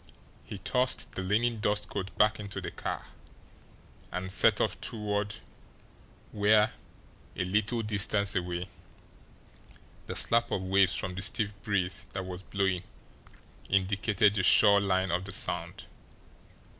He 0.43 0.57
tossed 0.57 1.11
the 1.11 1.21
linen 1.21 1.59
dust 1.59 1.87
coat 1.87 2.09
back 2.17 2.39
into 2.39 2.59
the 2.59 2.71
car, 2.71 3.05
and 4.11 4.31
set 4.31 4.59
off 4.59 4.81
toward 4.81 5.35
where, 6.31 6.73
a 7.35 7.45
little 7.45 7.83
distance 7.83 8.35
away, 8.35 8.67
the 10.07 10.15
slap 10.15 10.49
of 10.49 10.63
waves 10.63 10.95
from 10.95 11.13
the 11.13 11.21
stiff 11.21 11.53
breeze 11.61 12.07
that 12.13 12.25
was 12.25 12.41
blowing 12.41 12.81
indicated 13.69 14.33
the 14.33 14.41
shore 14.41 14.79
line 14.81 15.11
of 15.11 15.25
the 15.25 15.33
Sound. 15.33 15.83